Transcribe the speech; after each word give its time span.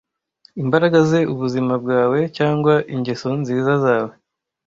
imbaraga 0.61 0.99
ze 1.09 1.19
ubuzima 1.33 1.73
bwawe 1.83 2.19
cyangwa 2.37 2.73
ingeso 2.95 3.29
nziza 3.41 3.71
zawe 3.83 4.13